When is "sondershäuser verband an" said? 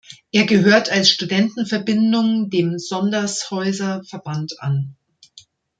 2.79-4.95